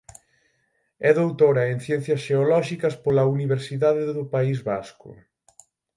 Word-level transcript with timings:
É 1.09 1.11
doutora 1.21 1.63
en 1.71 1.77
Ciencias 1.85 2.21
Xeolóxicas 2.25 2.95
pola 3.03 3.23
Universidade 3.35 4.03
do 4.17 4.23
País 4.33 4.57
Vasco. 4.69 5.09